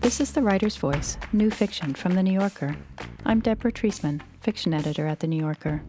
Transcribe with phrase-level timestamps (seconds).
[0.00, 2.76] This is The Writer's Voice, new fiction from The New Yorker.
[3.24, 5.82] I'm Deborah Treisman, fiction editor at The New Yorker.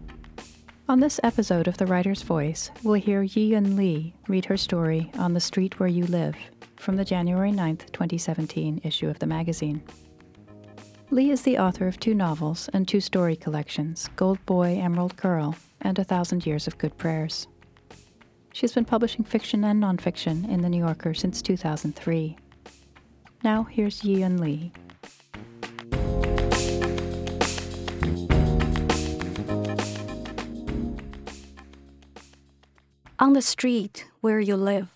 [0.89, 5.33] On this episode of The Writer's Voice, we'll hear Yiyun Li read her story On
[5.33, 6.35] the Street Where You Live
[6.77, 9.81] from the January 9th, 2017 issue of the magazine.
[11.09, 15.55] Li is the author of two novels and two story collections Gold Boy, Emerald Girl,
[15.81, 17.47] and A Thousand Years of Good Prayers.
[18.57, 22.35] She's been publishing fiction and nonfiction in The New Yorker since 2003.
[23.43, 24.71] Now, here's Yiyun Li.
[33.20, 34.89] On the street where you live.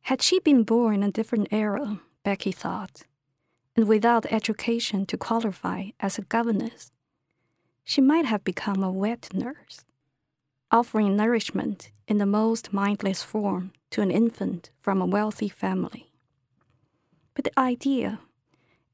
[0.00, 3.02] Had she been born in a different era, Becky thought,
[3.76, 6.90] and without education to qualify as a governess,
[7.84, 9.84] she might have become a wet nurse,
[10.70, 16.10] offering nourishment in the most mindless form to an infant from a wealthy family.
[17.34, 18.20] But the idea,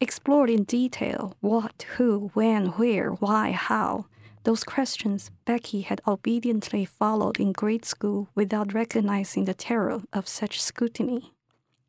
[0.01, 4.07] explored in detail what, who, when, where, why, how,
[4.45, 10.61] those questions Becky had obediently followed in grade school without recognizing the terror of such
[10.61, 11.33] scrutiny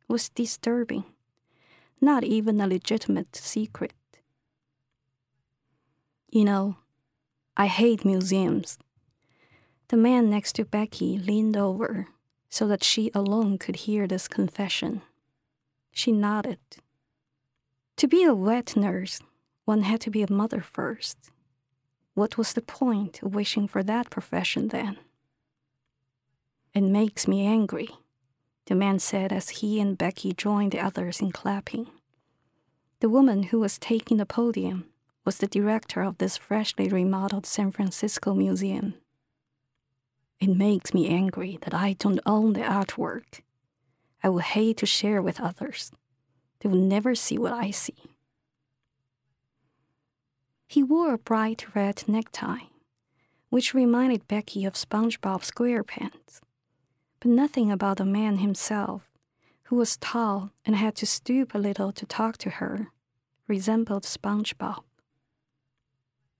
[0.08, 1.04] was disturbing,
[2.00, 3.92] not even a legitimate secret.
[6.30, 6.76] You know,
[7.56, 8.78] I hate museums.
[9.88, 12.08] The man next to Becky leaned over
[12.48, 15.02] so that she alone could hear this confession.
[15.92, 16.58] She nodded.
[17.96, 19.20] To be a wet nurse,
[19.64, 21.30] one had to be a mother first.
[22.14, 24.98] What was the point of wishing for that profession then?
[26.74, 27.88] It makes me angry,
[28.66, 31.88] the man said as he and Becky joined the others in clapping.
[33.00, 34.86] The woman who was taking the podium
[35.24, 38.94] was the director of this freshly remodeled San Francisco museum.
[40.38, 43.40] It makes me angry that I don't own the artwork.
[44.22, 45.92] I would hate to share with others.
[46.60, 47.94] They will never see what I see.
[50.66, 52.66] He wore a bright red necktie,
[53.50, 56.40] which reminded Becky of SpongeBob SquarePants,
[57.20, 59.08] but nothing about the man himself,
[59.64, 62.88] who was tall and had to stoop a little to talk to her,
[63.46, 64.82] resembled SpongeBob.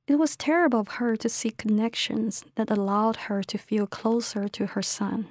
[0.06, 4.66] It was terrible of her to seek connections that allowed her to feel closer to
[4.66, 5.30] her son.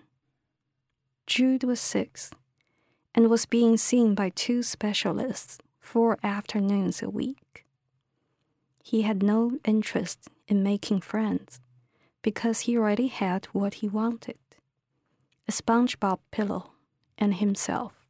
[1.25, 2.31] Jude was six
[3.13, 7.66] and was being seen by two specialists four afternoons a week.
[8.84, 11.62] He had no interest in making friends
[12.22, 14.38] because he already had what he wanted
[15.47, 16.72] a SpongeBob pillow
[17.18, 18.07] and himself.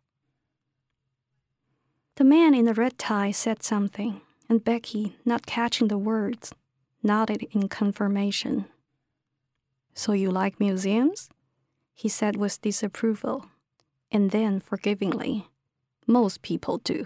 [2.15, 6.53] The man in the red tie said something, and Becky, not catching the words,
[7.01, 8.65] nodded in confirmation.
[9.93, 11.29] So you like museums?
[11.93, 13.45] He said with disapproval,
[14.11, 15.47] and then forgivingly,
[16.05, 17.05] Most people do.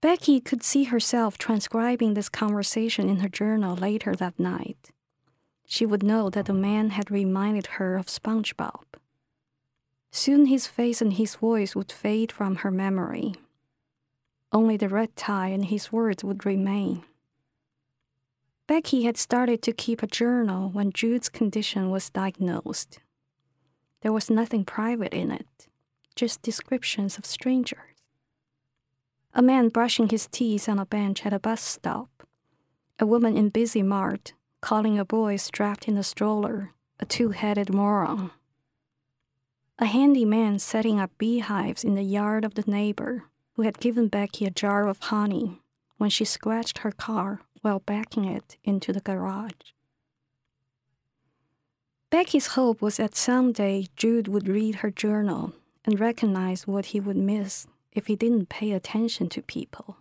[0.00, 4.90] Becky could see herself transcribing this conversation in her journal later that night.
[5.66, 8.84] She would know that the man had reminded her of SpongeBob.
[10.10, 13.34] Soon his face and his voice would fade from her memory.
[14.54, 17.02] Only the red tie and his words would remain.
[18.66, 23.00] Becky had started to keep a journal when Jude's condition was diagnosed.
[24.00, 25.66] There was nothing private in it,
[26.14, 27.94] just descriptions of strangers
[29.34, 32.26] a man brushing his teeth on a bench at a bus stop,
[33.00, 37.74] a woman in busy mart calling a boy strapped in a stroller a two headed
[37.74, 38.30] moron,
[39.80, 44.08] a handy man setting up beehives in the yard of the neighbor who had given
[44.08, 45.60] Becky a jar of honey
[45.96, 49.72] when she scratched her car while backing it into the garage.
[52.10, 55.52] Becky's hope was that someday Jude would read her journal
[55.84, 59.96] and recognize what he would miss if he didn't pay attention to people.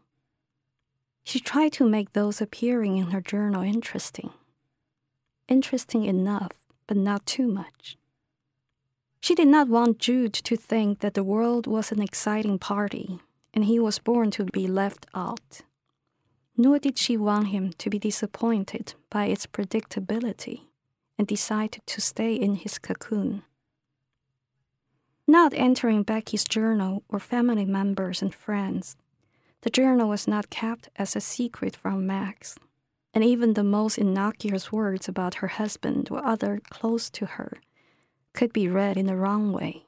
[1.24, 4.32] She tried to make those appearing in her journal interesting.
[5.48, 6.52] Interesting enough,
[6.86, 7.98] but not too much.
[9.22, 13.20] She did not want Jude to think that the world was an exciting party
[13.54, 15.62] and he was born to be left out.
[16.58, 20.62] Nor did she want him to be disappointed by its predictability
[21.18, 23.44] and decide to stay in his cocoon.
[25.28, 28.96] Not entering Becky's journal or family members and friends,
[29.62, 32.58] the journal was not kept as a secret from Max,
[33.14, 37.54] and even the most innocuous words about her husband or other close to her
[38.34, 39.86] could be read in the wrong way.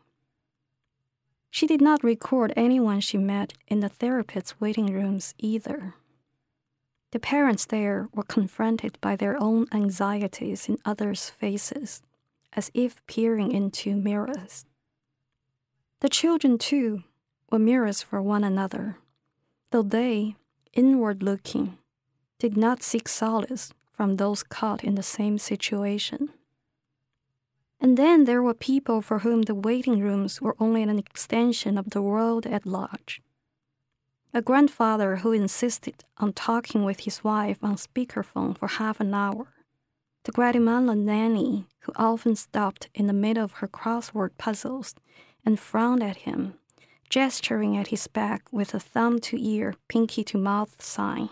[1.55, 5.95] She did not record anyone she met in the therapist's waiting rooms either.
[7.11, 12.01] The parents there were confronted by their own anxieties in others' faces,
[12.51, 14.65] as if peering into mirrors.
[16.01, 17.05] The children, too,
[17.49, 18.97] were mirrors for one another,
[19.71, 20.35] though they,
[20.73, 21.77] inward looking,
[22.37, 26.31] did not seek solace from those caught in the same situation.
[27.85, 31.91] And then there were people for whom the waiting rooms were only an extension of
[31.91, 33.21] the world at large.
[34.33, 39.53] A grandfather who insisted on talking with his wife on speakerphone for half an hour.
[40.23, 44.95] The Guatemalan nanny who often stopped in the middle of her crossword puzzles
[45.45, 46.55] and frowned at him,
[47.11, 51.29] gesturing at his back with a thumb to ear, pinky to mouth sign.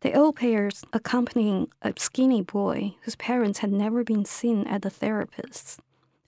[0.00, 4.90] The old pairs accompanying a skinny boy whose parents had never been seen at the
[4.90, 5.78] therapist's,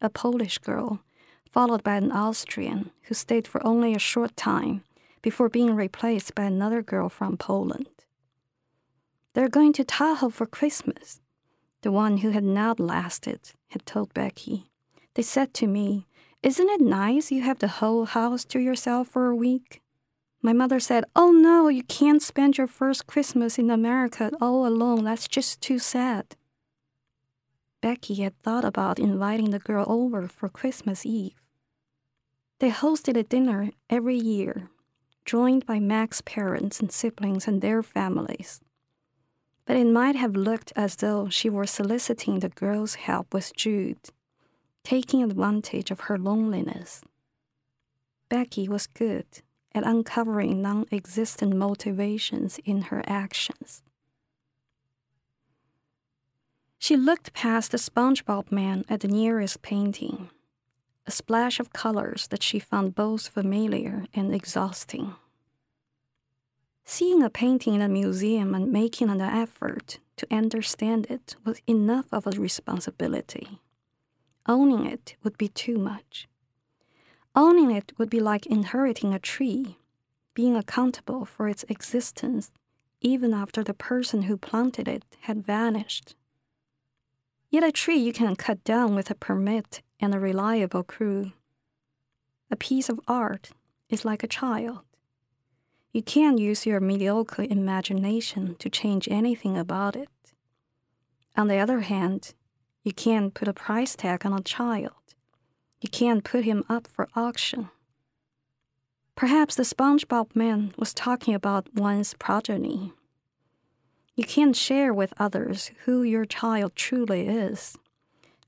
[0.01, 1.05] a Polish girl,
[1.53, 4.83] followed by an Austrian who stayed for only a short time
[5.23, 7.87] before being replaced by another girl from Poland.
[9.35, 11.21] They're going to Tahoe for Christmas,
[11.83, 14.71] the one who had not lasted had told Becky.
[15.15, 16.07] They said to me,
[16.43, 19.81] Isn't it nice you have the whole house to yourself for a week?
[20.43, 25.05] My mother said, Oh no, you can't spend your first Christmas in America all alone.
[25.05, 26.37] That's just too sad.
[27.83, 31.41] Becky had thought about inviting the girl over for Christmas Eve.
[32.59, 34.71] They hosted a dinner every year,
[35.25, 38.61] joined by Max's parents and siblings and their families.
[39.67, 44.11] But it might have looked as though she were soliciting the girl's help with Jude,
[44.85, 47.03] taking advantage of her loneliness.
[48.29, 49.43] Becky was good
[49.75, 53.83] at uncovering non existent motivations in her actions.
[56.79, 60.31] She looked past the SpongeBob man at the nearest painting,
[61.07, 65.15] a splash of colors that she found both familiar and exhausting.
[66.85, 72.07] Seeing a painting in a museum and making an effort to understand it was enough
[72.13, 73.61] of a responsibility.
[74.47, 76.30] Owning it would be too much.
[77.35, 79.79] Owning it would be like inheriting a tree,
[80.35, 82.50] being accountable for its existence
[83.00, 86.15] even after the person who planted it had vanished.
[87.49, 91.32] Yet a tree you can cut down with a permit and a reliable crew.
[92.50, 93.50] A piece of art
[93.88, 94.81] is like a child.
[95.93, 100.09] You can't use your mediocre imagination to change anything about it.
[101.37, 102.35] On the other hand,
[102.85, 105.00] you can't put a price tag on a child.
[105.81, 107.71] You can't put him up for auction.
[109.15, 112.93] Perhaps the SpongeBob man was talking about one's progeny.
[114.15, 117.79] You can't share with others who your child truly is.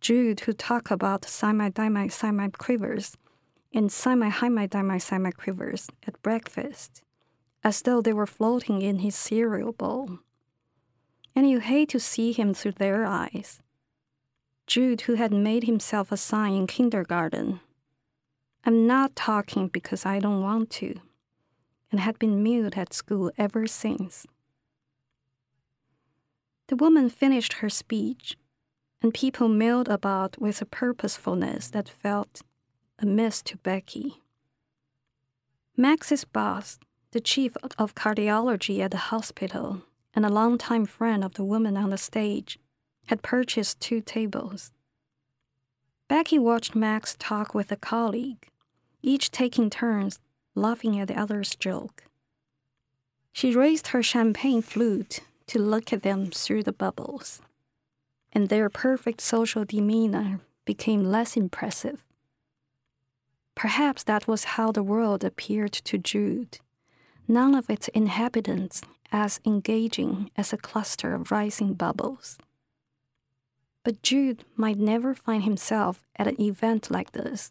[0.01, 3.17] Jude, who talked about semi-dimite quivers
[3.73, 7.03] and semi-hymidimite quivers at breakfast,
[7.65, 10.19] as though they were floating in his cereal bowl.
[11.35, 13.62] And you hate to see him through their eyes.
[14.67, 17.61] Jude, who had made himself a sign in kindergarten.
[18.65, 20.95] I'm not talking because I don't want to,
[21.91, 24.27] and had been mute at school ever since.
[26.69, 28.37] The woman finished her speech,
[29.03, 32.43] and people milled about with a purposefulness that felt
[32.99, 34.23] amiss to Becky.
[35.77, 36.79] Max's boss,
[37.11, 39.83] the chief of cardiology at the hospital,
[40.15, 42.59] and a longtime friend of the woman on the stage,
[43.07, 44.73] had purchased two tables.
[46.09, 48.49] Becky watched Max talk with a colleague,
[49.03, 50.21] each taking turns
[50.55, 52.05] laughing at the other's joke.
[53.33, 57.41] She raised her champagne flute to look at them through the bubbles,
[58.33, 62.05] and their perfect social demeanor became less impressive.
[63.55, 66.59] Perhaps that was how the world appeared to Jude,
[67.27, 72.39] none of its inhabitants as engaging as a cluster of rising bubbles.
[73.85, 77.51] But Jude might never find himself at an event like this.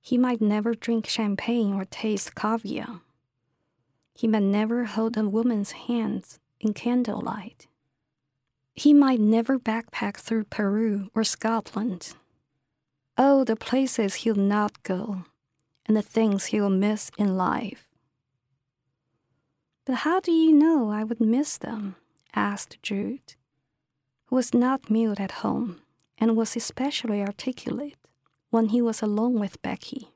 [0.00, 3.00] He might never drink champagne or taste caviar.
[4.14, 7.66] He might never hold a woman's hands in candlelight.
[8.72, 12.14] He might never backpack through Peru or Scotland.
[13.18, 15.24] Oh, the places he'll not go,
[15.86, 17.88] and the things he'll miss in life.
[19.84, 21.96] But how do you know I would miss them?
[22.34, 23.34] asked Jude
[24.26, 25.80] who was not mute at home
[26.18, 27.96] and was especially articulate
[28.50, 30.08] when he was alone with Becky.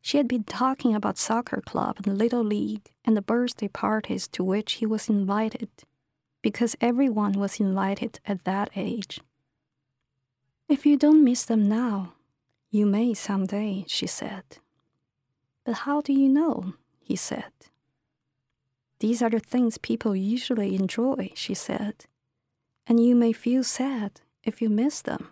[0.00, 4.26] She had been talking about soccer club and the little league and the birthday parties
[4.28, 5.68] to which he was invited,
[6.42, 9.20] because everyone was invited at that age.
[10.68, 12.14] If you don't miss them now,
[12.70, 14.44] you may someday, she said.
[15.64, 16.74] But how do you know?
[17.02, 17.52] he said.
[19.00, 22.06] These are the things people usually enjoy, she said,
[22.90, 25.28] and you may feel sad if you miss them.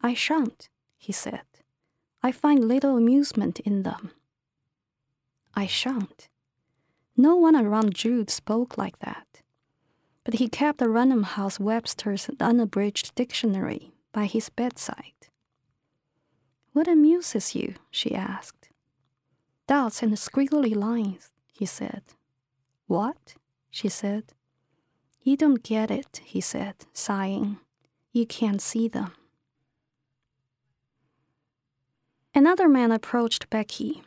[0.00, 1.44] I shan't, he said.
[2.22, 4.12] I find little amusement in them.
[5.54, 6.30] I shan't.
[7.14, 9.42] No one around Jude spoke like that.
[10.24, 15.28] But he kept the Random House Webster's unabridged dictionary by his bedside.
[16.72, 17.74] What amuses you?
[17.90, 18.70] she asked.
[19.66, 22.02] Dots and squiggly lines, he said.
[22.86, 23.34] What?
[23.70, 24.32] she said.
[25.26, 27.58] You don't get it, he said, sighing.
[28.12, 29.10] You can't see them.
[32.32, 34.04] Another man approached Becky.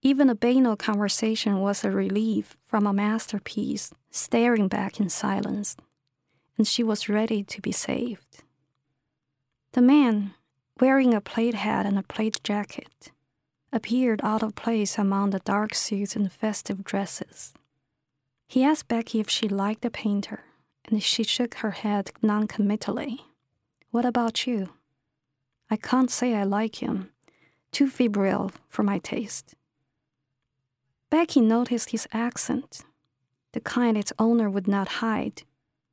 [0.00, 5.76] Even a banal conversation was a relief from a masterpiece staring back in silence,
[6.56, 8.42] and she was ready to be saved.
[9.72, 10.32] The man,
[10.80, 13.12] wearing a plaid hat and a plaid jacket,
[13.74, 17.52] appeared out of place among the dark suits and festive dresses.
[18.50, 20.42] He asked Becky if she liked the painter,
[20.84, 23.20] and she shook her head noncommittally.
[23.92, 24.70] What about you?
[25.70, 27.10] I can't say I like him,
[27.70, 29.54] too febrile for my taste.
[31.10, 32.80] Becky noticed his accent,
[33.52, 35.44] the kind its owner would not hide,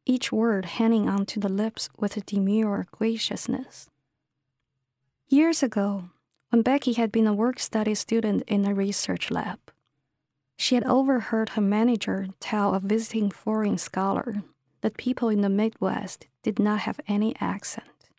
[0.07, 3.87] each word hanging onto the lips with a demure graciousness.
[5.27, 6.09] Years ago,
[6.49, 9.59] when Becky had been a work study student in a research lab,
[10.57, 14.43] she had overheard her manager tell a visiting foreign scholar
[14.81, 18.09] that people in the Midwest did not have any accent.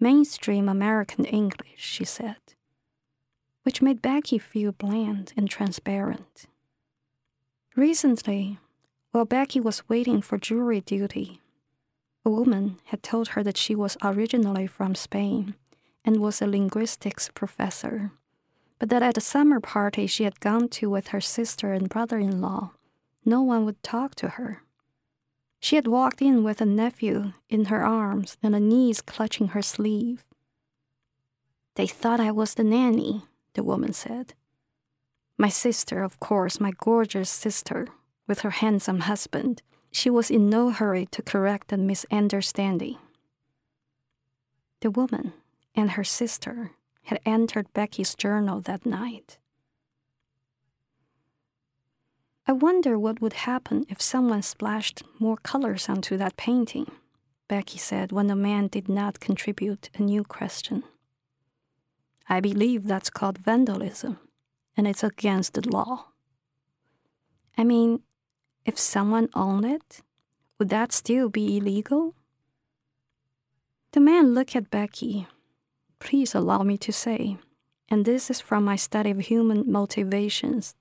[0.00, 2.36] Mainstream American English, she said
[3.64, 6.46] which made Becky feel bland and transparent.
[7.74, 8.58] Recently,
[9.10, 11.40] while Becky was waiting for jury duty,
[12.24, 15.54] a woman had told her that she was originally from Spain
[16.04, 18.12] and was a linguistics professor,
[18.78, 22.18] but that at a summer party she had gone to with her sister and brother
[22.18, 22.72] in law,
[23.24, 24.62] no one would talk to her.
[25.60, 29.62] She had walked in with a nephew in her arms and a niece clutching her
[29.62, 30.24] sleeve.
[31.76, 33.22] They thought I was the nanny,
[33.54, 34.34] the woman said.
[35.38, 37.88] My sister, of course, my gorgeous sister,
[38.26, 42.98] with her handsome husband, she was in no hurry to correct the misunderstanding.
[44.80, 45.32] The woman
[45.74, 46.72] and her sister
[47.04, 49.38] had entered Becky's journal that night.
[52.46, 56.90] I wonder what would happen if someone splashed more colors onto that painting,
[57.48, 60.82] Becky said when the man did not contribute a new question.
[62.28, 64.18] I believe that's called vandalism,
[64.76, 66.08] and it's against the law.
[67.56, 68.00] I mean,
[68.66, 70.02] if someone owned it,
[70.58, 72.14] would that still be illegal?
[73.92, 75.28] The man looked at Becky.
[76.04, 77.38] Please allow me to say,
[77.88, 80.74] and this is from my study of human motivations,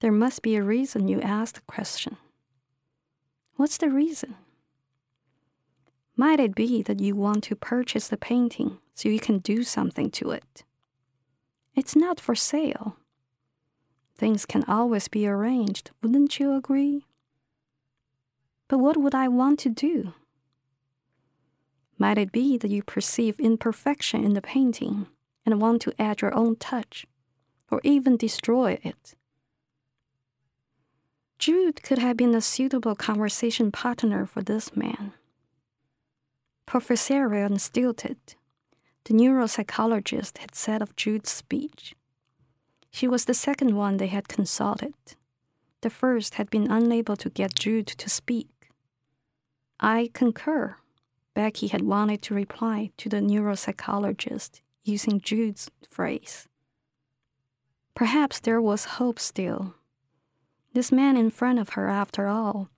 [0.00, 2.16] there must be a reason you asked the question.
[3.56, 4.34] What's the reason?
[6.16, 10.10] Might it be that you want to purchase the painting so you can do something
[10.12, 10.64] to it?
[11.74, 12.96] It's not for sale.
[14.16, 17.04] Things can always be arranged, wouldn't you agree?
[18.68, 20.14] But what would I want to do?
[21.98, 25.06] Might it be that you perceive imperfection in the painting
[25.44, 27.06] and want to add your own touch,
[27.70, 29.14] or even destroy it?
[31.38, 35.12] Jude could have been a suitable conversation partner for this man.
[36.66, 38.18] Professorial and stilted,
[39.04, 41.94] the neuropsychologist had said of Jude's speech.
[42.90, 44.94] She was the second one they had consulted.
[45.82, 48.70] The first had been unable to get Jude to speak.
[49.78, 50.76] I concur,
[51.36, 56.48] Becky had wanted to reply to the neuropsychologist using Jude's phrase.
[57.94, 59.74] Perhaps there was hope still.
[60.72, 62.70] This man in front of her, after all,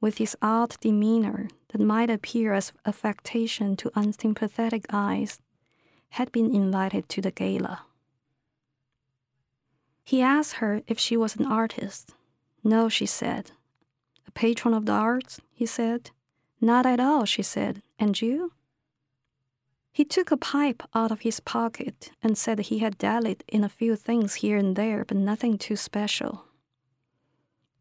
[0.00, 5.38] with his odd demeanor that might appear as affectation to unsympathetic eyes,
[6.08, 7.82] had been invited to the gala.
[10.04, 12.14] He asked her if she was an artist.
[12.64, 13.50] No, she said.
[14.26, 15.38] A patron of the arts?
[15.52, 16.12] he said.
[16.60, 17.82] Not at all, she said.
[17.98, 18.52] And you?
[19.92, 23.68] He took a pipe out of his pocket and said he had dallied in a
[23.68, 26.44] few things here and there, but nothing too special.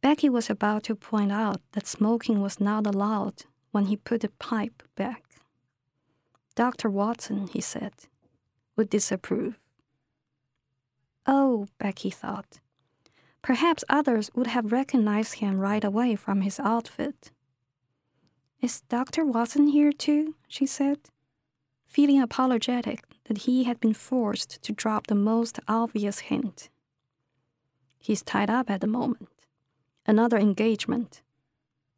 [0.02, 4.30] Becky was about to point out that smoking was not allowed when he put the
[4.40, 5.24] pipe back.
[6.56, 6.90] Dr.
[6.90, 7.94] Watson, he said,
[8.78, 9.60] would disapprove.
[11.26, 12.60] Oh, Becky thought.
[13.42, 17.32] Perhaps others would have recognized him right away from his outfit.
[18.66, 19.24] Is Dr.
[19.24, 20.34] Watson here too?
[20.48, 20.98] she said,
[21.86, 26.70] feeling apologetic that he had been forced to drop the most obvious hint.
[28.00, 29.30] He's tied up at the moment.
[30.08, 31.22] Another engagement.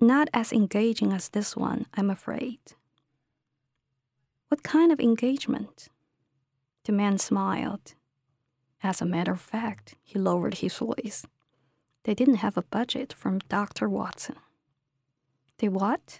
[0.02, 2.60] Not as engaging as this one, I'm afraid.
[4.50, 5.88] What kind of engagement?
[6.84, 7.96] The man smiled.
[8.84, 11.26] As a matter of fact, he lowered his voice.
[12.04, 13.88] They didn't have a budget from Dr.
[13.88, 14.36] Watson.
[15.60, 16.20] They what?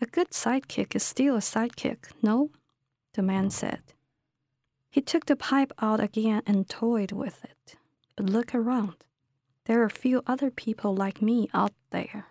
[0.00, 2.50] A good sidekick is still a sidekick, no?
[3.14, 3.80] The man said.
[4.90, 7.76] He took the pipe out again and toyed with it.
[8.16, 9.04] But look around.
[9.64, 12.26] There are few other people like me out there.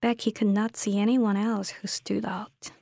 [0.00, 2.72] Becky could not see anyone else who stood out.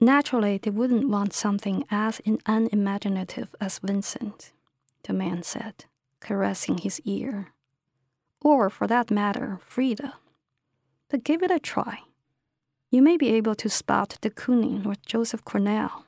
[0.00, 4.50] Naturally, they wouldn't want something as unimaginative as Vincent,
[5.04, 5.84] the man said,
[6.20, 7.52] caressing his ear.
[8.40, 10.14] Or, for that matter, Frida.
[11.10, 11.98] But give it a try.
[12.90, 16.06] You may be able to spot de Kooning or Joseph Cornell.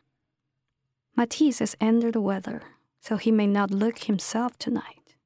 [1.16, 2.62] Matisse is under the weather,
[3.00, 5.16] so he may not look himself tonight.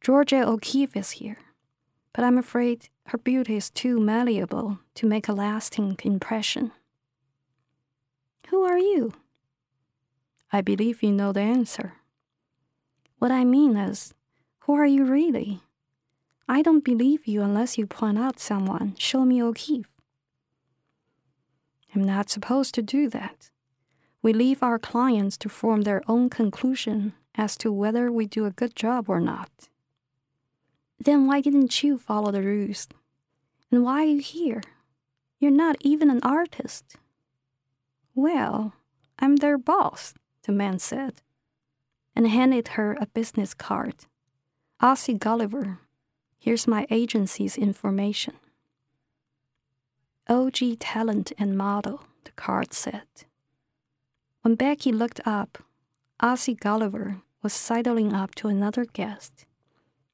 [0.00, 1.38] Georgia O'Keeffe is here,
[2.12, 6.72] but I'm afraid her beauty is too malleable to make a lasting impression.
[8.48, 9.12] Who are you?
[10.52, 11.94] I believe you know the answer.
[13.18, 14.14] What I mean is,
[14.60, 15.62] who are you really?
[16.48, 18.94] I don't believe you unless you point out someone.
[18.96, 19.90] Show me O'Keeffe.
[21.94, 23.50] I'm not supposed to do that.
[24.22, 28.50] We leave our clients to form their own conclusion as to whether we do a
[28.50, 29.68] good job or not.
[30.98, 32.88] Then why didn't you follow the rules?
[33.70, 34.62] And why are you here?
[35.38, 36.96] You're not even an artist.
[38.14, 38.72] Well,
[39.18, 41.20] I'm their boss, the man said,
[42.16, 44.06] and handed her a business card.
[44.82, 45.78] Ossie Gulliver,
[46.48, 48.32] here's my agency's information.
[50.30, 53.06] OG talent and model, the card said.
[54.40, 55.58] When Becky looked up,
[56.22, 59.44] Ossie Gulliver was sidling up to another guest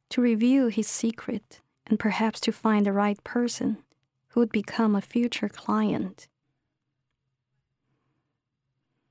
[0.09, 3.85] to reveal his secret and perhaps to find the right person
[4.31, 6.27] who would become a future client.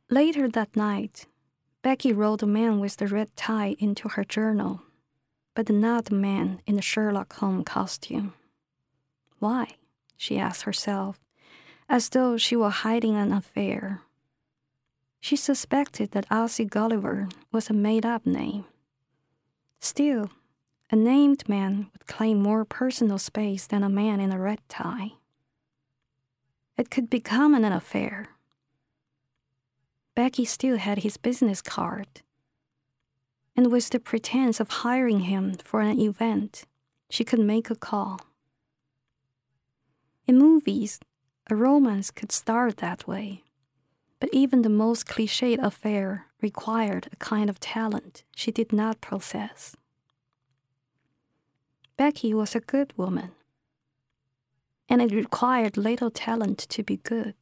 [0.10, 1.28] Later that night,
[1.82, 4.82] Becky wrote the man with the red tie into her journal,
[5.56, 8.34] but not the man in the Sherlock Holmes costume.
[9.40, 9.76] Why?
[10.18, 11.24] she asked herself,
[11.90, 14.02] as though she were hiding an affair.
[15.20, 18.66] She suspected that Ossie Gulliver was a made up name.
[19.80, 20.30] Still,
[20.90, 25.14] a named man would claim more personal space than a man in a red tie.
[26.78, 28.30] It could become an affair
[30.16, 32.22] Becky still had his business card.
[33.56, 36.66] And with the pretense of hiring him for an event,
[37.10, 38.20] she could make a call.
[40.26, 41.00] In movies,
[41.50, 43.44] a romance could start that way,
[44.20, 49.76] but even the most cliched affair required a kind of talent she did not possess.
[51.98, 53.32] Becky was a good woman,
[54.90, 57.36] and it required little talent to be good.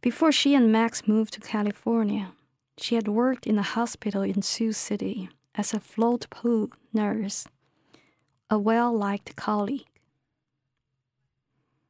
[0.00, 2.32] Before she and Max moved to California,
[2.80, 7.46] she had worked in a hospital in Sioux City as a float pool nurse,
[8.48, 9.86] a well liked colleague.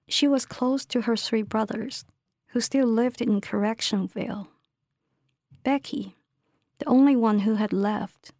[0.09, 2.05] She was close to her three brothers,
[2.48, 4.48] who still lived in Correctionville.
[5.62, 6.16] Becky,
[6.79, 8.33] the only one who had left,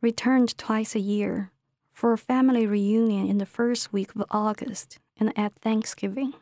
[0.00, 1.50] returned twice a year
[1.92, 6.32] for a family reunion in the first week of August and at Thanksgiving.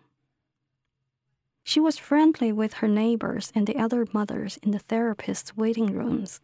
[1.70, 6.40] She was friendly with her neighbors and the other mothers in the therapist's waiting rooms,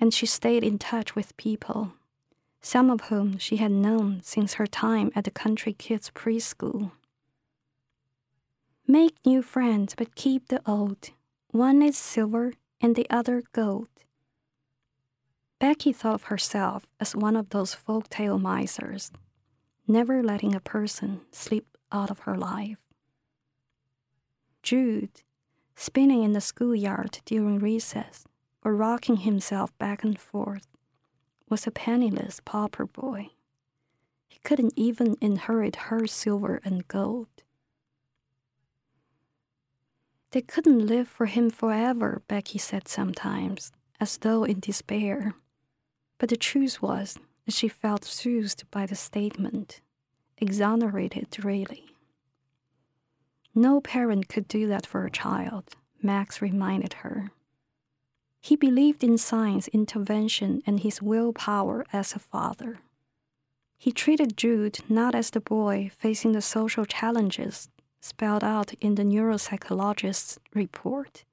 [0.00, 1.92] and she stayed in touch with people,
[2.60, 6.90] some of whom she had known since her time at the Country Kids preschool.
[8.84, 11.10] Make new friends, but keep the old.
[11.52, 13.86] One is silver and the other gold.
[15.60, 19.12] Becky thought of herself as one of those folk-tale misers,
[19.86, 22.78] never letting a person slip out of her life.
[24.62, 25.22] Jude,
[25.76, 28.24] spinning in the schoolyard during recess
[28.64, 30.66] or rocking himself back and forth,
[31.48, 33.30] was a penniless pauper boy.
[34.28, 37.28] He couldn't even inherit her silver and gold.
[40.32, 45.34] They couldn't live for him forever, Becky said sometimes, as though in despair.
[46.18, 49.80] But the truth was that she felt soothed by the statement,
[50.36, 51.86] exonerated really.
[53.58, 57.32] No parent could do that for a child, Max reminded her.
[58.40, 62.78] He believed in science intervention and his willpower as a father.
[63.76, 67.68] He treated Jude not as the boy facing the social challenges
[68.00, 71.24] spelled out in the neuropsychologist's report,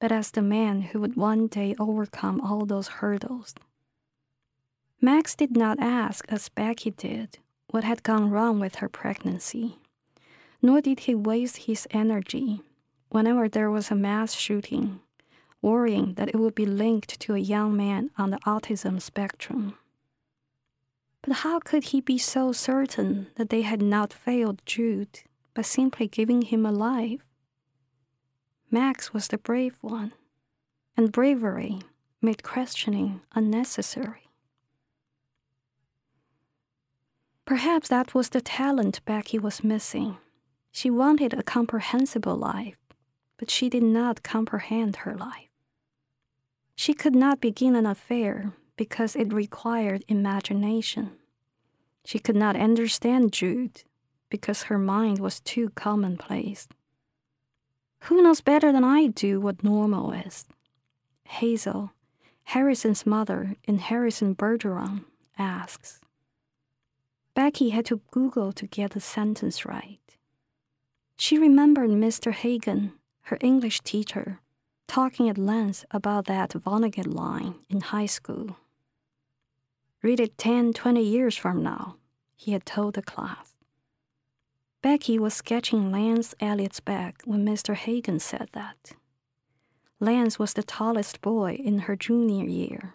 [0.00, 3.54] but as the man who would one day overcome all those hurdles.
[5.00, 9.78] Max did not ask, as Becky did, what had gone wrong with her pregnancy,
[10.62, 12.62] nor did he waste his energy
[13.08, 15.00] whenever there was a mass shooting,
[15.62, 19.76] worrying that it would be linked to a young man on the autism spectrum.
[21.22, 25.20] But how could he be so certain that they had not failed Jude
[25.54, 27.26] by simply giving him a life?
[28.70, 30.12] Max was the brave one,
[30.96, 31.80] and bravery
[32.22, 34.30] made questioning unnecessary.
[37.44, 40.18] Perhaps that was the talent Becky was missing.
[40.72, 42.78] She wanted a comprehensible life,
[43.36, 45.48] but she did not comprehend her life.
[46.74, 51.12] She could not begin an affair because it required imagination.
[52.04, 53.82] She could not understand Jude
[54.30, 56.68] because her mind was too commonplace.
[58.04, 60.46] Who knows better than I do what normal is?
[61.24, 61.92] Hazel,
[62.44, 65.04] Harrison's mother in Harrison Bergeron,
[65.38, 66.00] asks.
[67.34, 70.00] Becky had to Google to get the sentence right.
[71.20, 72.32] She remembered Mr.
[72.32, 74.40] Hagen, her English teacher,
[74.88, 78.56] talking at length about that Vonnegut line in high school.
[80.02, 81.96] Read it 10, 20 years from now,
[82.36, 83.52] he had told the class.
[84.80, 87.74] Becky was sketching Lance Elliott's back when Mr.
[87.74, 88.92] Hagen said that.
[90.00, 92.94] Lance was the tallest boy in her junior year,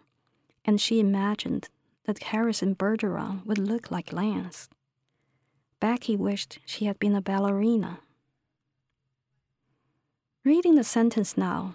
[0.66, 1.70] and she imagined
[2.06, 4.68] that Harrison Bergeron would look like Lance.
[5.80, 8.00] Becky wished she had been a ballerina.
[10.46, 11.74] Reading the sentence now,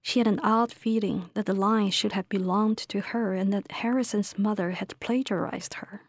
[0.00, 3.70] she had an odd feeling that the line should have belonged to her and that
[3.70, 6.00] Harrison's mother had plagiarized her.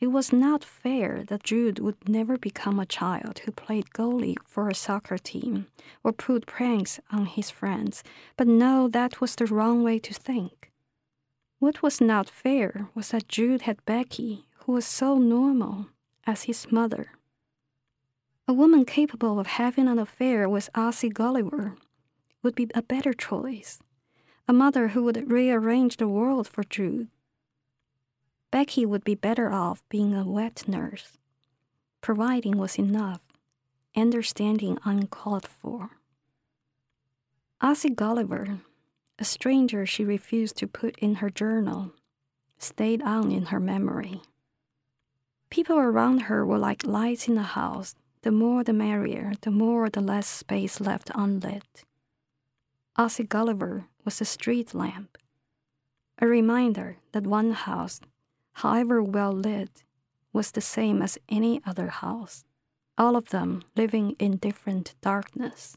[0.00, 4.70] It was not fair that Jude would never become a child who played goalie for
[4.70, 5.66] a soccer team
[6.02, 8.02] or pulled pranks on his friends,
[8.38, 10.72] but no, that was the wrong way to think.
[11.58, 15.88] What was not fair was that Jude had Becky, who was so normal,
[16.26, 17.19] as his mother.
[18.50, 21.76] A woman capable of having an affair with Ossie Gulliver
[22.42, 23.78] would be a better choice,
[24.48, 27.06] a mother who would rearrange the world for Jude.
[28.50, 31.16] Becky would be better off being a wet nurse.
[32.00, 33.20] Providing was enough,
[33.96, 35.90] understanding uncalled for.
[37.62, 38.62] Ossie Gulliver
[39.16, 41.92] a stranger she refused to put in her journal,
[42.58, 44.22] stayed on in her memory.
[45.50, 47.94] People around her were like lights in a house.
[48.22, 51.84] The more the merrier, the more the less space left unlit.
[52.98, 55.16] Ossie Gulliver was a street lamp,
[56.18, 58.00] a reminder that one house,
[58.52, 59.84] however well lit,
[60.34, 62.44] was the same as any other house,
[62.98, 65.76] all of them living in different darkness.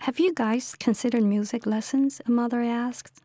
[0.00, 2.20] Have you guys considered music lessons?
[2.26, 3.22] A mother asked,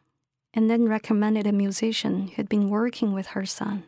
[0.54, 3.84] and then recommended a musician who had been working with her son.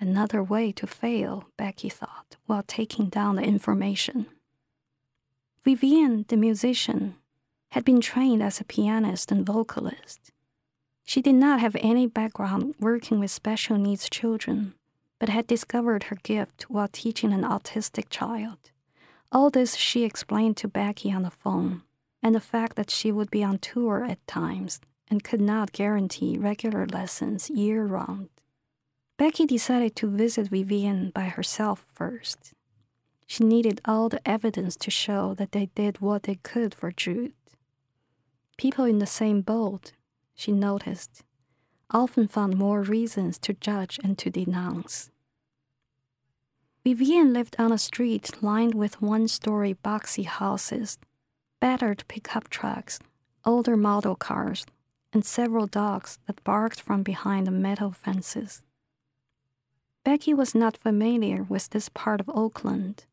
[0.00, 4.26] Another way to fail, Becky thought, while taking down the information.
[5.62, 7.16] Vivian, the musician,
[7.70, 10.30] had been trained as a pianist and vocalist.
[11.04, 14.74] She did not have any background working with special needs children,
[15.18, 18.70] but had discovered her gift while teaching an autistic child.
[19.32, 21.82] All this she explained to Becky on the phone,
[22.22, 24.80] and the fact that she would be on tour at times
[25.10, 28.28] and could not guarantee regular lessons year round.
[29.16, 32.52] Becky decided to visit Vivian by herself first.
[33.26, 37.32] She needed all the evidence to show that they did what they could for Jude.
[38.56, 39.92] People in the same boat,
[40.34, 41.22] she noticed,
[41.90, 45.10] often found more reasons to judge and to denounce.
[46.84, 50.98] Vivian lived on a street lined with one story boxy houses,
[51.60, 52.98] battered pickup trucks,
[53.44, 54.66] older model cars,
[55.12, 58.62] and several dogs that barked from behind the metal fences.
[60.04, 63.06] Becky was not familiar with this part of Oakland,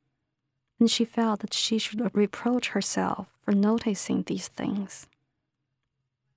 [0.80, 5.08] and she felt that she should reproach herself for noticing these things.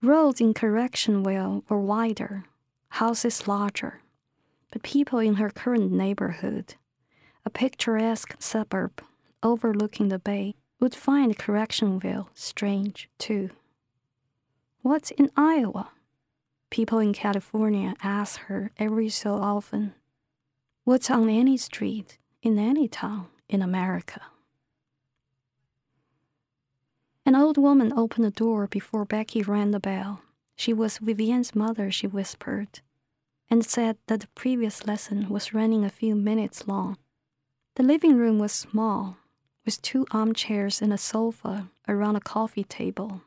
[0.00, 2.44] Roads in Correctionville were wider,
[2.88, 4.00] houses larger,
[4.70, 6.74] but people in her current neighborhood
[7.44, 9.02] a picturesque suburb
[9.42, 13.50] overlooking the bay, would find Correctionville strange too.
[14.82, 15.90] What's in Iowa?
[16.70, 19.94] People in California ask her every so often.
[20.86, 24.20] What's on any street in any town in America?
[27.24, 30.20] An old woman opened the door before Becky rang the bell.
[30.56, 32.80] She was Vivian's mother, she whispered,
[33.48, 36.98] and said that the previous lesson was running a few minutes long.
[37.76, 39.16] The living room was small,
[39.64, 43.22] with two armchairs and a sofa around a coffee table.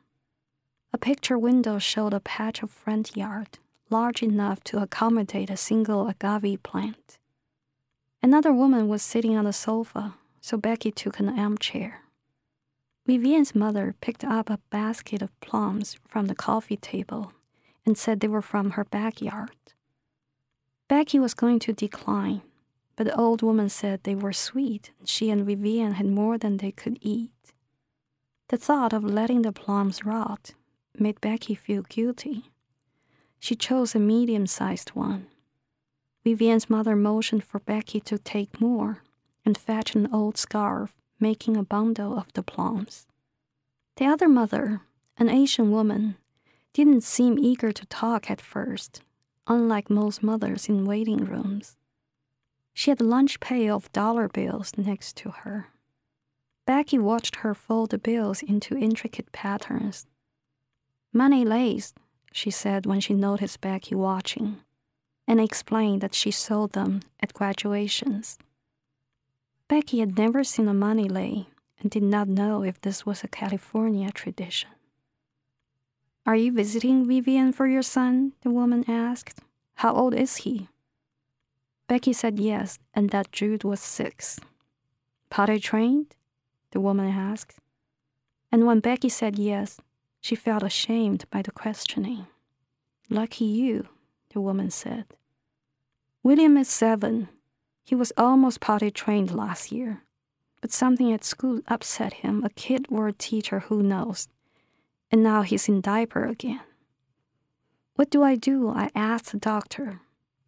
[0.94, 3.58] A picture window showed a patch of front yard
[3.90, 7.18] large enough to accommodate a single agave plant.
[8.22, 12.02] Another woman was sitting on the sofa, so Becky took an armchair.
[13.06, 17.32] Vivian's mother picked up a basket of plums from the coffee table
[17.86, 19.52] and said they were from her backyard.
[20.90, 22.42] Becky was going to decline,
[22.96, 26.58] but the old woman said they were sweet and she and Vivian had more than
[26.58, 27.32] they could eat.
[28.50, 30.54] The thought of letting the plums rot
[30.98, 32.46] made Becky feel guilty.
[33.40, 35.28] She chose a medium sized one.
[36.28, 39.02] Vivian's mother motioned for Becky to take more
[39.46, 43.08] and fetch an old scarf, making a bundle of the plums.
[43.96, 44.82] The other mother,
[45.16, 46.18] an Asian woman,
[46.74, 49.02] didn't seem eager to talk at first,
[49.48, 51.78] unlike most mothers in waiting rooms.
[52.74, 55.68] She had a lunch pail of dollar bills next to her.
[56.66, 60.08] Becky watched her fold the bills into intricate patterns.
[61.14, 61.94] Money lace,
[62.34, 64.58] she said when she noticed Becky watching,
[65.28, 68.38] and explained that she sold them at graduations.
[69.68, 71.48] Becky had never seen a money lei
[71.80, 74.70] and did not know if this was a California tradition.
[76.26, 78.34] Are you visiting Vivian for your son?
[78.42, 79.42] the woman asked.
[79.76, 80.68] How old is he?
[81.88, 84.40] Becky said yes, and that Jude was six.
[85.30, 86.16] Potty trained?
[86.72, 87.60] the woman asked.
[88.52, 89.80] And when Becky said yes,
[90.20, 92.28] she felt ashamed by the questioning.
[93.10, 93.88] Lucky you,
[94.34, 95.06] the woman said.
[96.24, 97.30] William is seven.
[97.84, 100.04] He was almost potty trained last year,
[100.62, 104.28] but something at school upset him, a kid or a teacher who knows,
[105.10, 106.62] and now he's in diaper again.
[107.96, 108.70] What do I do?
[108.70, 110.02] I asked the doctor,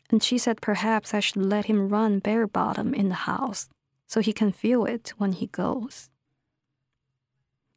[0.09, 3.69] and she said perhaps I should let him run bare bottom in the house
[4.05, 6.09] so he can feel it when he goes.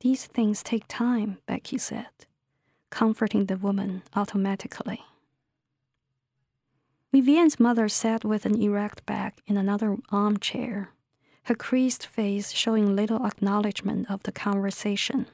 [0.01, 2.09] These things take time, Becky said,
[2.91, 5.03] comforting the woman automatically.
[7.13, 10.89] Vivian's mother sat with an erect back in another armchair,
[11.45, 15.27] her creased face showing little acknowledgement of the conversation.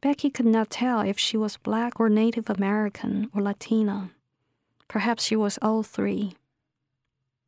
[0.00, 4.10] Becky could not tell if she was black or Native American or Latina.
[4.86, 6.34] Perhaps she was all three.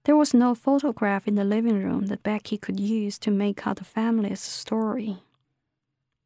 [0.05, 3.77] There was no photograph in the living room that Becky could use to make out
[3.77, 5.23] the family's story.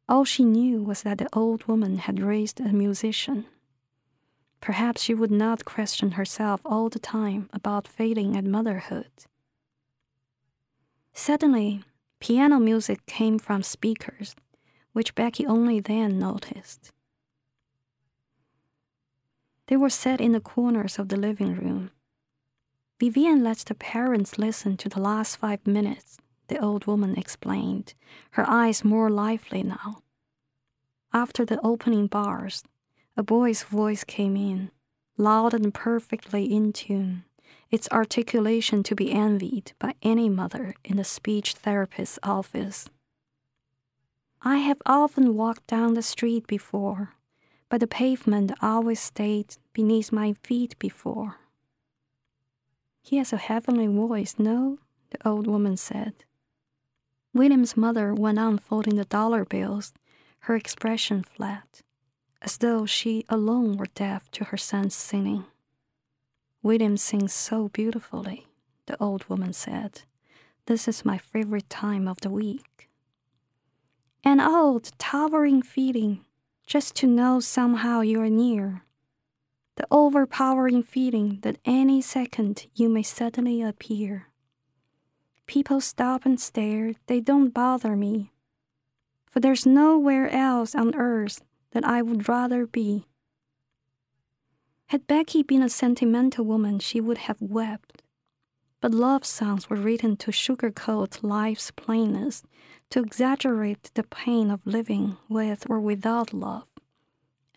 [0.09, 3.45] All she knew was that the old woman had raised a musician.
[4.65, 9.11] Perhaps she would not question herself all the time about failing at motherhood.
[11.13, 11.83] Suddenly,
[12.19, 14.35] piano music came from speakers,
[14.91, 16.91] which Becky only then noticed.
[19.67, 21.91] They were set in the corners of the living room.
[22.99, 27.93] Vivian lets the parents listen to the last five minutes the old woman explained,
[28.31, 30.01] her eyes more lively now.
[31.13, 32.63] After the opening bars,
[33.17, 34.71] a boy's voice came in,
[35.17, 37.23] loud and perfectly in tune,
[37.71, 42.89] its articulation to be envied by any mother in the speech therapist's office.
[44.41, 47.13] I have often walked down the street before,
[47.69, 51.37] but the pavement always stayed beneath my feet before.
[53.01, 54.79] He has a heavenly voice, no?
[55.11, 56.25] the old woman said.
[57.33, 59.93] William's mother went on folding the dollar bills,
[60.41, 61.81] her expression flat,
[62.45, 65.45] as though she alone were deaf to her son's singing.
[66.61, 68.45] William sings so beautifully,
[68.85, 70.03] the old woman said.
[70.67, 72.87] This is my favorite time of the week.
[74.23, 76.23] An old, towering feeling,
[76.67, 78.83] just to know somehow you are near.
[79.75, 84.27] The overpowering feeling that any second you may suddenly appear.
[85.47, 88.31] People stop and stare, they don't bother me.
[89.25, 91.41] For there's nowhere else on earth
[91.75, 93.05] that I would rather be.
[94.87, 98.01] Had Becky been a sentimental woman, she would have wept.
[98.79, 102.43] But love songs were written to sugarcoat life's plainness,
[102.91, 106.69] to exaggerate the pain of living with or without love,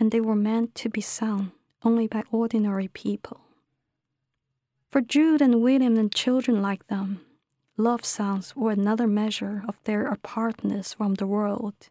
[0.00, 1.52] and they were meant to be sung
[1.84, 3.42] only by ordinary people.
[4.90, 7.20] For Jude and William and children like them,
[7.76, 11.88] love songs were another measure of their apartness from the world.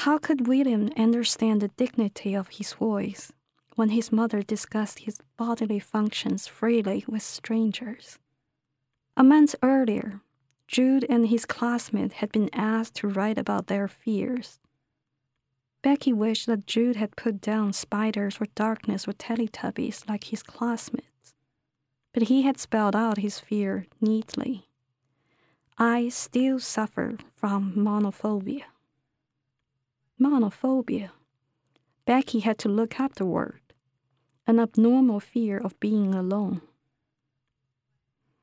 [0.00, 3.32] How could William understand the dignity of his voice
[3.76, 8.18] when his mother discussed his bodily functions freely with strangers?
[9.16, 10.20] A month earlier,
[10.68, 14.60] Jude and his classmate had been asked to write about their fears.
[15.82, 21.34] Becky wished that Jude had put down spiders or darkness or Teletubbies like his classmates,
[22.12, 24.68] but he had spelled out his fear neatly.
[25.78, 28.64] I still suffer from monophobia.
[30.18, 31.10] Monophobia,
[32.06, 33.60] Becky had to look up the word
[34.46, 36.62] an abnormal fear of being alone.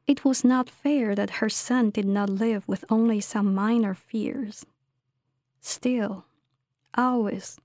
[0.06, 4.66] It was not fair that her son did not live with only some minor fears.
[5.62, 6.26] Still,
[6.94, 7.58] always,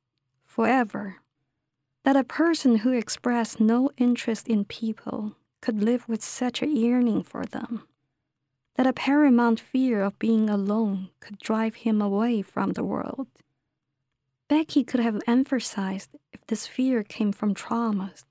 [0.45, 1.17] forever,
[2.05, 7.25] that a person who expressed no interest in people could live with such a yearning
[7.25, 7.89] for them,
[8.77, 13.27] that a paramount fear of being alone could drive him away from the world.
[14.49, 18.25] Becky could have emphasized if this fear came from traumas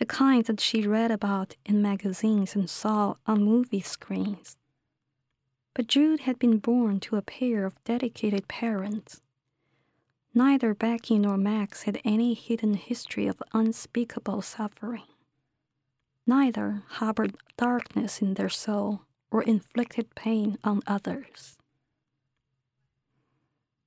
[0.00, 4.56] the kinds that she read about in magazines and saw on movie screens.
[5.74, 9.20] But Jude had been born to a pair of dedicated parents.
[10.34, 15.04] Neither Becky nor Max had any hidden history of unspeakable suffering.
[16.26, 21.58] Neither harbored darkness in their soul or inflicted pain on others.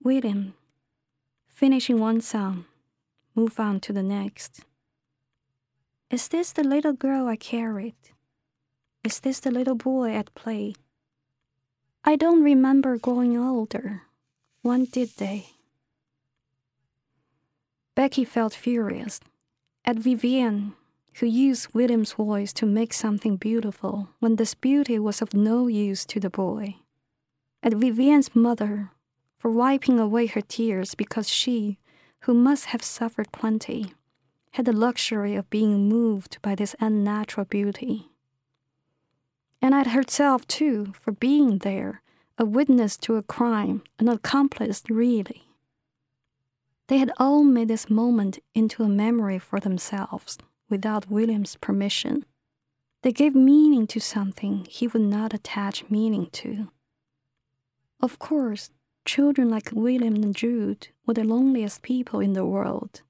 [0.03, 0.53] William,
[1.63, 2.65] finishing one song,
[3.36, 4.65] move on to the next.
[6.12, 7.95] Is this the little girl I carried?
[9.06, 10.76] Is this the little boy at play?
[12.04, 14.02] I don't remember growing older.
[14.62, 15.52] When did they?
[17.95, 19.21] Becky felt furious
[19.86, 20.73] at Vivian,
[21.21, 26.04] who used William's voice to make something beautiful when this beauty was of no use
[26.08, 26.76] to the boy.
[27.63, 28.91] At Vivian's mother
[29.43, 31.77] for wiping away her tears because she,
[32.21, 33.93] who must have suffered plenty,
[34.51, 38.08] had the luxury of being moved by this unnatural beauty.
[39.62, 42.01] And at herself, too, for being there,
[42.38, 45.49] a witness to a crime, an accomplice, really.
[46.88, 50.38] They had all made this moment into a memory for themselves
[50.69, 52.23] without William's permission.
[53.01, 56.71] They gave meaning to something he would not attach meaning to.
[57.99, 58.69] Of course,
[59.06, 63.02] children like William and Jude were the loneliest people in the world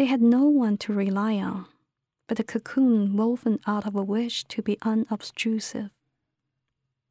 [0.00, 1.66] they had no one to rely on,
[2.26, 5.90] but a cocoon woven out of a wish to be unobtrusive.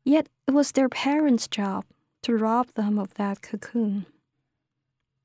[0.04, 1.86] Yet it was their parents' job
[2.23, 4.06] to rob them of that cocoon.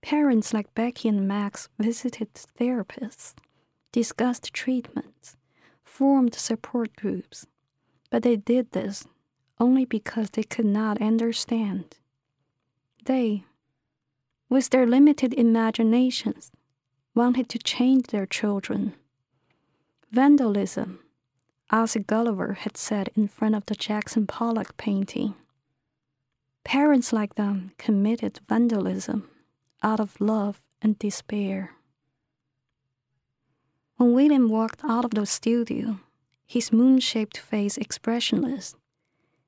[0.03, 3.35] Parents like Becky and Max visited therapists,
[3.93, 5.37] discussed treatments,
[5.83, 7.47] formed support groups,
[8.11, 9.07] but they did this
[9.59, 11.97] only because they could not understand.
[13.05, 13.45] They,
[14.49, 16.51] with their limited imaginations,
[17.15, 18.95] wanted to change their children.
[20.11, 21.01] Vandalism,
[21.71, 25.35] Arthur Gulliver had said in front of the Jackson Pollock painting.
[26.65, 29.29] Parents like them committed vandalism
[29.83, 31.73] out of love and despair.
[33.97, 36.01] When William walked out of the studio,
[36.47, 38.77] his moon shaped face expressionless,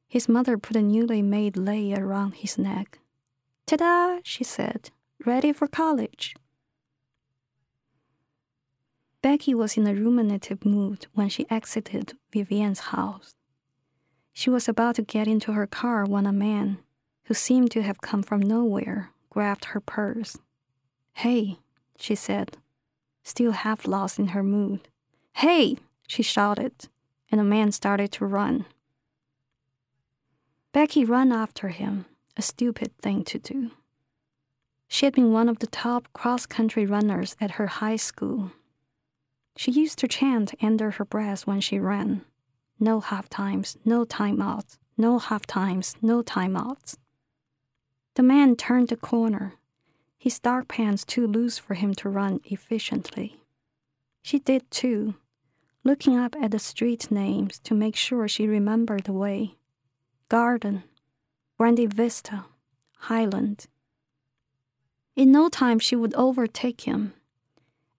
[0.07, 2.99] his mother put a newly made lei around his neck.
[3.67, 4.91] Ta da, she said,
[5.25, 6.37] ready for college.
[9.23, 13.35] Becky was in a ruminative mood when she exited Vivian's house.
[14.33, 16.79] She was about to get into her car when a man,
[17.25, 20.39] who seemed to have come from nowhere, grabbed her purse.
[21.15, 21.59] Hey,
[21.99, 22.59] she said,
[23.25, 24.87] still half lost in her mood.
[25.33, 26.89] Hey, she shouted,
[27.33, 28.65] and the man started to run.
[30.73, 32.05] Becky ran after him,
[32.37, 33.71] a stupid thing to do.
[34.89, 38.53] She had been one of the top cross country runners at her high school
[39.57, 42.23] she used to chant under her breath when she ran.
[42.79, 46.97] No half times, no timeouts, no half times, no timeouts.
[48.15, 49.55] The man turned the corner,
[50.19, 53.41] his dark pants too loose for him to run efficiently.
[54.23, 55.15] She did too,
[55.85, 59.55] looking up at the street names to make sure she remembered the way.
[60.29, 60.85] Garden,
[61.59, 62.45] Grande Vista,
[62.99, 63.67] Highland.
[65.15, 67.15] In no time she would overtake him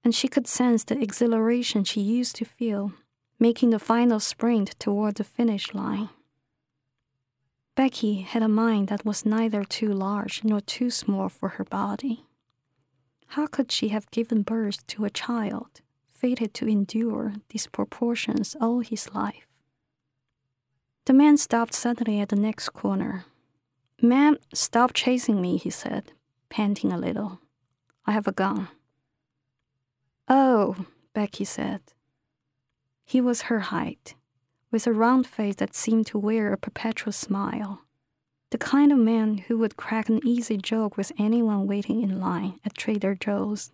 [0.07, 2.93] and she could sense the exhilaration she used to feel,
[3.39, 6.07] making the final sprint toward the finish line.
[7.75, 12.25] Becky had a mind that was neither too large nor too small for her body.
[13.35, 18.79] How could she have given birth to a child fated to endure these proportions all
[18.79, 19.45] his life?
[21.03, 23.25] The man stopped suddenly at the next corner.
[24.01, 26.11] Ma'am, stop chasing me, he said,
[26.49, 27.39] panting a little.
[28.05, 28.67] I have a gun.
[30.27, 30.75] Oh,
[31.13, 31.81] Becky said.
[33.05, 34.13] He was her height,
[34.69, 37.81] with a round face that seemed to wear a perpetual smile.
[38.51, 42.59] The kind of man who would crack an easy joke with anyone waiting in line
[42.63, 43.71] at Trader Joe's.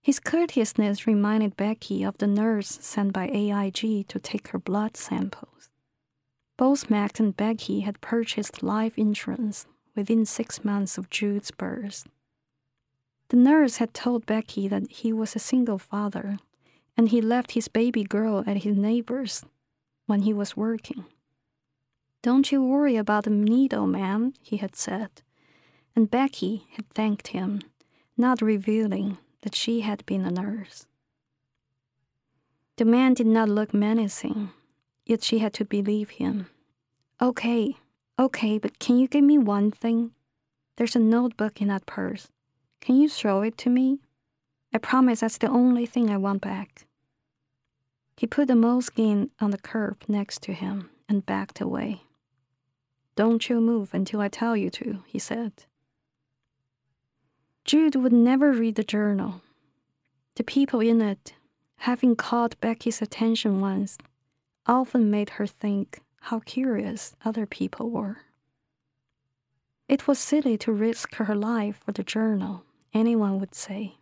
[0.00, 5.70] His courteousness reminded Becky of the nurse sent by AIG to take her blood samples.
[6.58, 12.06] Both Max and Becky had purchased life insurance within six months of Jude's birth.
[13.28, 16.38] The nurse had told Becky that he was a single father
[16.96, 19.44] and he left his baby girl at his neighbor's
[20.06, 21.04] when he was working.
[22.22, 25.22] Don't you worry about the needle, ma'am, he had said,
[25.94, 27.60] and Becky had thanked him,
[28.16, 30.86] not revealing that she had been a nurse.
[32.78, 34.50] The man did not look menacing,
[35.08, 36.46] yet she had to believe him.
[37.20, 37.78] Okay,
[38.18, 40.12] okay, but can you give me one thing?
[40.76, 42.28] There's a notebook in that purse.
[42.80, 43.98] Can you show it to me?
[44.72, 46.86] I promise that's the only thing I want back.
[48.16, 52.02] He put the Moleskine on the curb next to him and backed away.
[53.16, 55.52] Don't you move until I tell you to, he said.
[57.64, 59.40] Jude would never read the journal.
[60.36, 61.34] The people in it,
[61.78, 63.98] having caught Becky's attention once,
[64.68, 68.18] often made her think how curious other people were.
[69.88, 73.96] It was silly to risk her life for the journal, anyone would say.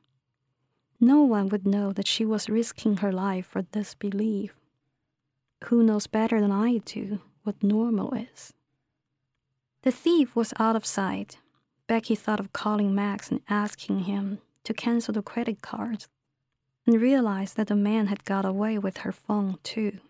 [0.98, 4.56] No one would know that she was risking her life for this belief.
[5.64, 8.52] Who knows better than I do what normal is?
[9.82, 11.38] The thief was out of sight.
[11.86, 16.08] Becky thought of calling Max and asking him to cancel the credit cards,
[16.86, 20.00] and realized that the man had got away with her phone too.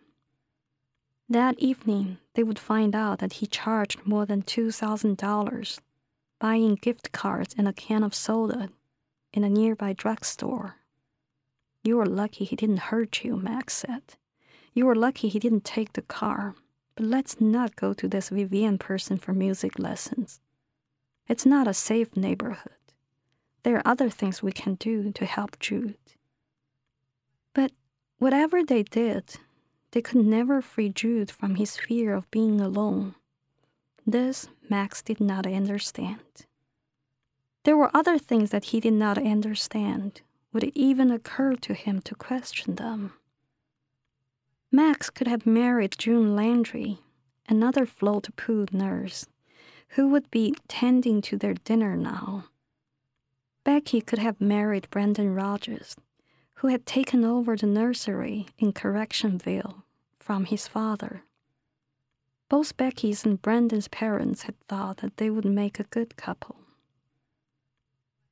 [1.28, 5.80] That evening, they would find out that he charged more than $2,000
[6.38, 8.68] buying gift cards and a can of soda
[9.32, 10.76] in a nearby drugstore.
[11.82, 14.02] You were lucky he didn't hurt you, Max said.
[14.74, 16.54] You were lucky he didn't take the car.
[16.96, 20.40] But let's not go to this Vivian person for music lessons.
[21.28, 22.72] It's not a safe neighborhood.
[23.62, 25.96] There are other things we can do to help Jude.
[27.52, 27.72] But
[28.18, 29.36] whatever they did,
[29.96, 33.14] they could never free Jude from his fear of being alone.
[34.06, 36.20] This Max did not understand.
[37.64, 40.20] There were other things that he did not understand.
[40.52, 43.14] Would it even occur to him to question them?
[44.70, 46.98] Max could have married June Landry,
[47.48, 49.24] another float pool nurse,
[49.96, 52.44] who would be tending to their dinner now.
[53.64, 55.96] Becky could have married Brandon Rogers,
[56.56, 59.84] who had taken over the nursery in Correctionville
[60.26, 61.22] from his father.
[62.48, 66.56] Both Becky's and Brandon's parents had thought that they would make a good couple.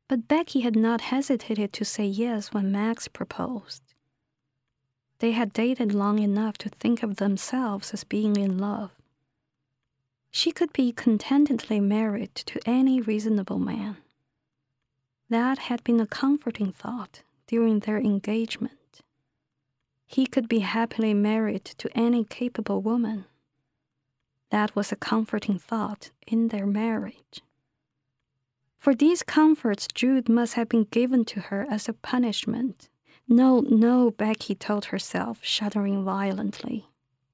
[0.08, 3.84] But Becky had not hesitated to say yes when Max proposed.
[5.20, 8.90] They had dated long enough to think of themselves as being in love.
[10.32, 13.98] She could be contentedly married to any reasonable man.
[15.30, 19.02] That had been a comforting thought during their engagement.
[20.14, 23.24] He could be happily married to any capable woman.
[24.52, 27.42] That was a comforting thought in their marriage.
[28.78, 32.88] For these comforts, Jude must have been given to her as a punishment.
[33.26, 36.86] No, no, Becky told herself, shuddering violently.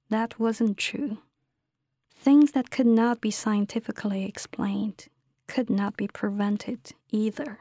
[0.08, 1.18] That wasn't true.
[2.14, 5.08] Things that could not be scientifically explained
[5.46, 7.58] could not be prevented either.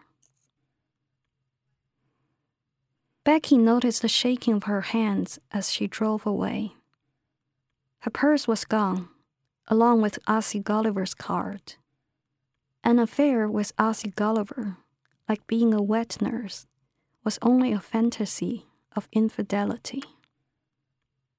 [3.29, 6.73] Becky noticed the shaking of her hands as she drove away.
[7.99, 9.07] Her purse was gone,
[9.67, 11.75] along with Ossie Gulliver's card.
[12.83, 14.77] An affair with Ossie Gulliver,
[15.27, 16.65] like being a wet nurse,
[17.23, 18.65] was only a fantasy
[18.95, 20.01] of infidelity.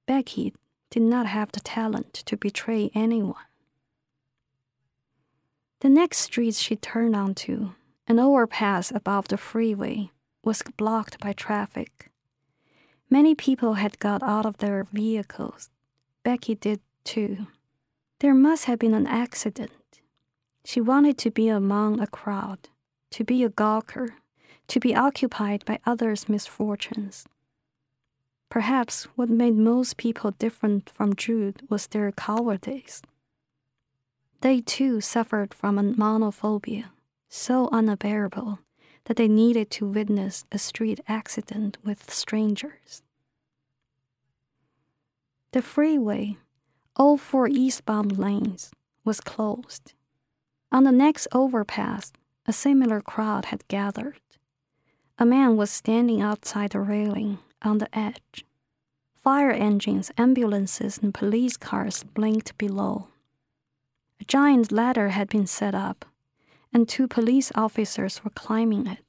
[0.07, 0.55] Becky
[0.91, 3.49] did not have the talent to betray anyone.
[5.81, 7.73] The next street she turned onto,
[8.07, 10.13] an overpass above the freeway,
[10.45, 12.11] was blocked by traffic.
[13.09, 15.71] Many people had got out of their vehicles.
[16.23, 17.47] Becky did too.
[18.21, 19.73] There must have been an accident.
[20.65, 22.69] She wanted to be among a crowd,
[23.11, 24.11] to be a gawker,
[24.69, 27.25] to be occupied by others' misfortunes.
[28.49, 33.03] Perhaps what made most people different from Jude was their cowardice.
[34.41, 36.91] They too suffered from a monophobia
[37.31, 38.59] so unbearable
[39.05, 43.03] that they needed to witness a street accident with strangers.
[45.53, 46.37] The freeway,
[46.97, 48.71] all four eastbound lanes,
[49.05, 49.95] was closed.
[50.71, 52.13] On the next overpass,
[52.47, 54.21] a similar crowd had gathered.
[55.19, 58.45] A man was standing outside the railing on the edge.
[59.13, 63.09] Fire engines, ambulances, and police cars blinked below.
[64.21, 66.07] A giant ladder had been set up,
[66.73, 69.05] and two police officers were climbing it.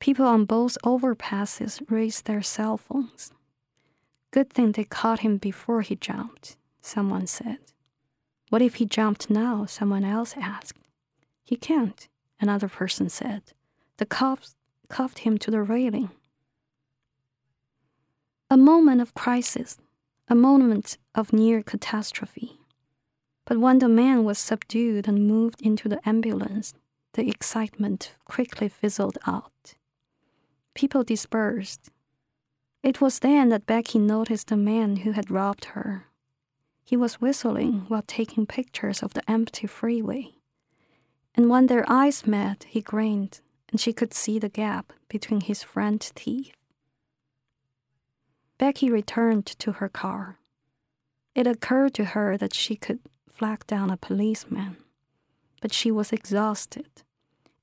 [0.00, 3.32] People on both overpasses raised their cell phones.
[4.32, 7.58] Good thing they caught him before he jumped, someone said.
[8.48, 9.66] What if he jumped now?
[9.66, 10.78] Someone else asked.
[11.44, 12.08] He can't,
[12.40, 13.42] another person said.
[13.98, 14.56] The cops
[14.88, 16.10] cuffed him to the railing.
[18.50, 19.78] A moment of crisis,
[20.28, 22.58] a moment of near catastrophe.
[23.44, 26.74] But when the man was subdued and moved into the ambulance,
[27.14, 29.74] the excitement quickly fizzled out.
[30.74, 31.90] People dispersed.
[32.82, 36.06] It was then that Becky noticed the man who had robbed her.
[36.84, 40.34] He was whistling while taking pictures of the empty freeway.
[41.34, 43.40] And when their eyes met, he grinned,
[43.70, 46.54] and she could see the gap between his front teeth.
[48.58, 50.38] Becky returned to her car.
[51.34, 53.00] It occurred to her that she could
[53.32, 54.76] flag down a policeman,
[55.60, 57.02] but she was exhausted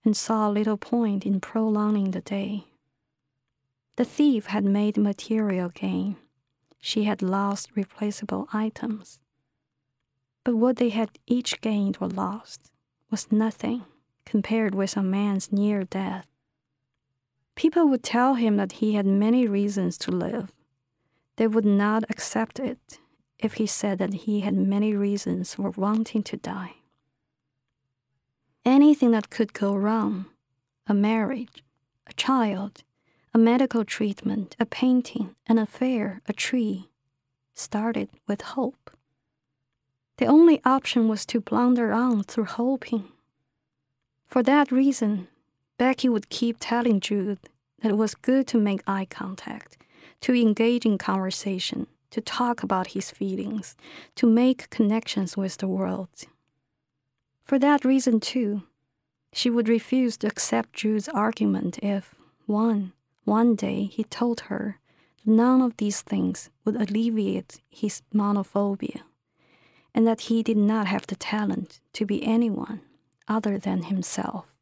[0.03, 2.65] and saw little point in prolonging the day.
[3.95, 6.15] The thief had made material gain.
[6.79, 9.19] She had lost replaceable items.
[10.43, 12.71] But what they had each gained or lost
[13.11, 13.83] was nothing
[14.25, 16.27] compared with a man's near death.
[17.55, 20.51] People would tell him that he had many reasons to live.
[21.35, 22.99] They would not accept it
[23.39, 26.75] if he said that he had many reasons for wanting to die.
[28.65, 30.25] Anything that could go wrong
[30.87, 31.63] a marriage,
[32.07, 32.83] a child,
[33.33, 36.89] a medical treatment, a painting, an affair, a tree
[37.53, 38.89] started with hope.
[40.17, 43.09] The only option was to blunder on through hoping.
[44.25, 45.27] For that reason,
[45.77, 47.39] Becky would keep telling Jude
[47.81, 49.77] that it was good to make eye contact,
[50.21, 53.75] to engage in conversation, to talk about his feelings,
[54.15, 56.09] to make connections with the world.
[57.43, 58.63] For that reason, too,
[59.33, 62.93] she would refuse to accept Jude's argument if, one,
[63.25, 64.79] one day he told her
[65.25, 69.01] none of these things would alleviate his monophobia,
[69.93, 72.81] and that he did not have the talent to be anyone
[73.27, 74.59] other than himself.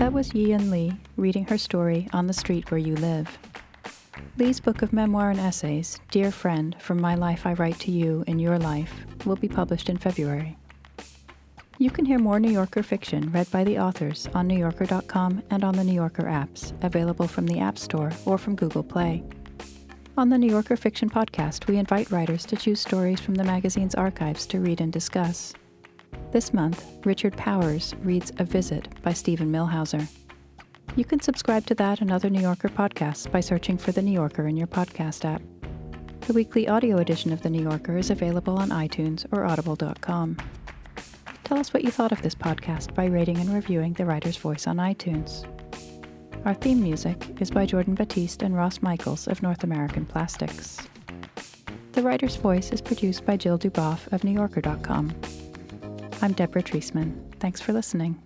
[0.00, 3.38] That was Yiyun Li reading her story On the Street Where You Live.
[4.38, 8.24] Li's book of memoir and essays, Dear Friend, From My Life I Write to You
[8.26, 8.94] in Your Life,
[9.26, 10.56] will be published in February.
[11.76, 15.76] You can hear more New Yorker fiction read by the authors on NewYorker.com and on
[15.76, 19.22] the New Yorker apps, available from the App Store or from Google Play.
[20.16, 23.94] On the New Yorker Fiction Podcast, we invite writers to choose stories from the magazine's
[23.94, 25.52] archives to read and discuss.
[26.32, 30.06] This month, Richard Powers reads A Visit by Steven Millhauser.
[30.96, 34.12] You can subscribe to that and other New Yorker podcasts by searching for The New
[34.12, 35.42] Yorker in your podcast app.
[36.26, 40.36] The weekly audio edition of The New Yorker is available on iTunes or audible.com.
[41.44, 44.66] Tell us what you thought of this podcast by rating and reviewing The Writer's Voice
[44.66, 45.44] on iTunes.
[46.44, 50.78] Our theme music is by Jordan Batiste and Ross Michaels of North American Plastics.
[51.92, 55.12] The Writer's Voice is produced by Jill Duboff of NewYorker.com.
[56.22, 57.34] I'm Deborah Treisman.
[57.40, 58.20] Thanks for listening.